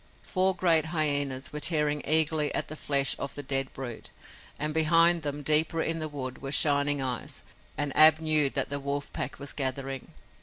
Four 0.23 0.55
great 0.55 0.87
hyenas 0.87 1.53
were 1.53 1.59
tearing 1.59 2.01
eagerly 2.07 2.51
at 2.55 2.69
the 2.69 2.75
flesh 2.75 3.15
of 3.19 3.35
the 3.35 3.43
dead 3.43 3.71
brute, 3.71 4.09
and 4.57 4.73
behind 4.73 5.21
them, 5.21 5.43
deeper 5.43 5.79
in 5.79 5.99
the 5.99 6.09
wood, 6.09 6.41
were 6.41 6.51
shining 6.51 6.99
eyes, 7.03 7.43
and 7.77 7.95
Ab 7.95 8.19
knew 8.19 8.49
that 8.49 8.71
the 8.71 8.79
wolf 8.79 9.13
pack 9.13 9.37
was 9.37 9.53
gathering. 9.53 10.07